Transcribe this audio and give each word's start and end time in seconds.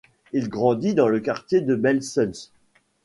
Il 0.33 0.49
grandit 0.49 0.95
dans 0.95 1.09
le 1.09 1.19
quartier 1.19 1.61
de 1.61 1.75
Belsunce. 1.75 2.51